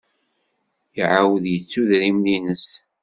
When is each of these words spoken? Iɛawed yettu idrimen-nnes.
Iɛawed 0.99 1.43
yettu 1.49 1.81
idrimen-nnes. 1.85 2.65